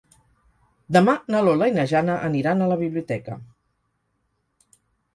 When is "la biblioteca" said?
2.75-3.39